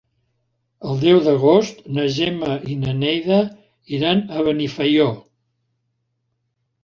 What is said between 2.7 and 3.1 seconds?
i na